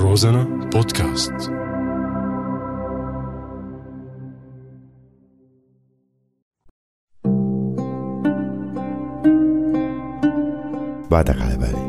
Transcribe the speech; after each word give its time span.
روزانا 0.00 0.44
بودكاست. 0.44 1.32
بعدك 11.10 11.42
على 11.42 11.56
بالي. 11.56 11.88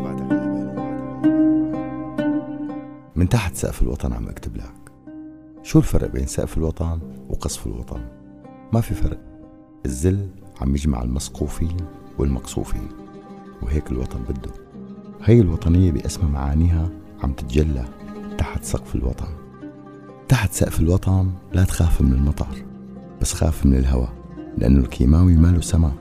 من 3.16 3.30
تحت 3.30 3.55
سقف 3.55 3.82
الوطن 3.82 4.14
عم 4.14 4.30
اكتب 4.30 4.55
لك. 4.55 4.91
شو 5.64 5.80
الفرق 5.80 6.12
بين 6.12 6.26
سقف 6.26 6.57
الوطن 6.57 7.00
وقصف 7.30 7.68
الوطن؟ 7.68 8.02
ما 8.73 8.82
في 8.82 8.94
فرق. 8.94 9.20
الذل 9.86 10.30
عم 10.62 10.76
يجمع 10.76 11.04
المسقوفين 11.04 11.78
والمقصوفين 12.18 12.88
وهيك 13.62 13.91
الوطن 13.91 14.20
بده. 14.30 14.52
هي 15.23 15.41
الوطنية 15.41 15.91
بأسمى 15.91 16.30
معانيها 16.30 16.89
عم 17.23 17.33
تتجلى 17.33 17.86
تحت 18.39 18.64
سقف 18.64 18.96
الوطن. 18.96 19.28
تحت 20.28 20.54
سقف 20.54 20.80
الوطن 20.80 21.30
لا 21.54 21.64
تخاف 21.64 22.02
من 22.02 22.14
المطر 22.14 22.47
بس 23.21 23.34
خاف 23.34 23.66
من 23.66 23.75
الهواء 23.75 24.10
لأنه 24.57 24.80
الكيماوي 24.80 25.36
ماله 25.36 25.61
سما 25.61 25.92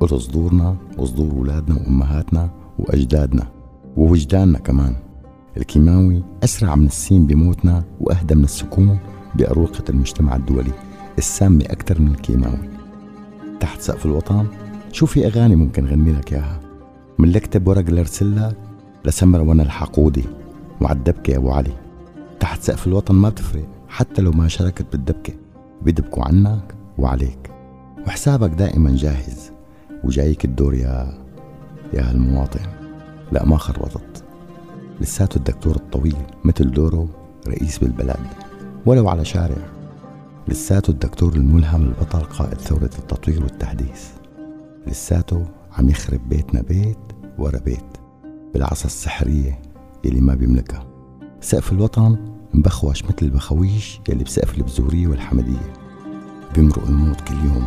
قل 0.00 0.20
صدورنا 0.20 0.76
وصدور 0.98 1.34
ولادنا 1.34 1.76
وأمهاتنا 1.76 2.50
وأجدادنا 2.78 3.48
ووجداننا 3.96 4.58
كمان. 4.58 4.96
الكيماوي 5.56 6.22
أسرع 6.44 6.74
من 6.74 6.86
السين 6.86 7.26
بموتنا 7.26 7.84
وأهدى 8.00 8.34
من 8.34 8.44
السكون 8.44 8.98
بأروقة 9.34 9.84
المجتمع 9.88 10.36
الدولي 10.36 10.72
السامة 11.18 11.64
أكثر 11.64 12.00
من 12.00 12.08
الكيماوي. 12.08 12.68
تحت 13.60 13.80
سقف 13.80 14.06
الوطن 14.06 14.46
شو 14.92 15.06
في 15.06 15.26
أغاني 15.26 15.56
ممكن 15.56 15.86
غني 15.86 16.12
لك 16.12 16.32
إياها؟ 16.32 16.60
من 17.18 17.32
لكتب 17.32 17.68
ورق 17.68 17.90
لك 17.90 18.56
لسمر 19.04 19.40
وأنا 19.40 19.62
الحقودي 19.62 20.24
وعلى 20.80 20.98
الدبكة 20.98 21.30
يا 21.30 21.36
أبو 21.36 21.50
علي. 21.50 21.83
تحت 22.44 22.62
سقف 22.62 22.86
الوطن 22.86 23.14
ما 23.14 23.28
بتفرق 23.28 23.68
حتى 23.88 24.22
لو 24.22 24.30
ما 24.30 24.48
شاركت 24.48 24.86
بالدبكة. 24.92 25.32
بيدبكوا 25.82 26.24
عنك 26.24 26.74
وعليك. 26.98 27.50
وحسابك 28.06 28.50
دائما 28.50 28.96
جاهز 28.96 29.52
وجايك 30.04 30.44
الدور 30.44 30.74
يا 30.74 31.18
يا 31.92 32.10
هالمواطن 32.10 32.60
لا 33.32 33.44
ما 33.44 33.58
خربطت. 33.58 34.24
لساته 35.00 35.36
الدكتور 35.36 35.76
الطويل 35.76 36.16
مثل 36.44 36.70
دوره 36.70 37.08
رئيس 37.48 37.78
بالبلد 37.78 38.26
ولو 38.86 39.08
على 39.08 39.24
شارع. 39.24 39.66
لساته 40.48 40.90
الدكتور 40.90 41.34
الملهم 41.34 41.82
البطل 41.82 42.20
قائد 42.20 42.58
ثورة 42.60 42.90
التطوير 42.98 43.42
والتحديث. 43.42 44.08
لساته 44.86 45.46
عم 45.78 45.88
يخرب 45.88 46.28
بيتنا 46.28 46.62
بيت 46.62 46.98
ورا 47.38 47.58
بيت 47.58 47.96
بالعصا 48.54 48.86
السحرية 48.86 49.62
يلي 50.04 50.20
ما 50.20 50.34
بيملكها. 50.34 50.86
سقف 51.40 51.72
الوطن 51.72 52.33
مبخوش 52.54 53.04
مثل 53.04 53.16
البخويش 53.22 54.00
يلي 54.08 54.24
بسقف 54.24 54.58
البزورية 54.58 55.06
والحمدية. 55.06 55.72
بيمرق 56.54 56.86
الموت 56.86 57.20
كل 57.20 57.34
يوم. 57.34 57.66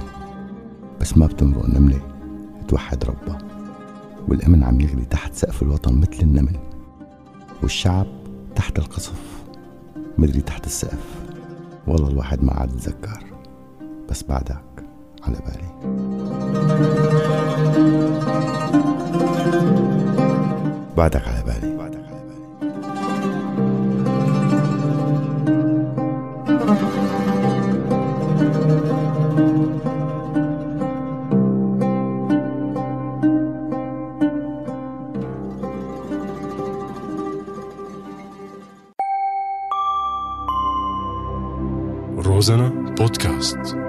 بس 1.02 1.18
ما 1.18 1.26
بتمرق 1.26 1.66
النملة 1.66 2.00
توحد 2.68 3.06
ربها 3.06 3.38
والأمن 4.28 4.64
عم 4.64 4.82
يغلي 4.82 5.06
تحت 5.06 5.34
سقف 5.34 5.64
الوطن 5.64 6.00
مثل 6.00 6.22
النمل. 6.22 6.56
والشعب 7.62 8.08
تحت 8.56 8.80
القصف 8.80 9.44
مدري 10.18 10.42
تحت 10.42 10.66
السقف. 10.66 11.16
والله 11.88 12.10
الواحد 12.10 12.44
ما 12.44 12.54
عاد 12.54 12.74
يتذكر 12.74 13.24
بس 14.10 14.24
بعدك 14.24 14.64
على 15.24 15.38
بالي. 15.46 15.98
بعدك 20.98 21.28
على 21.28 21.44
بالي. 21.44 21.47
روزانا 42.28 42.70
بودكاست 42.70 43.87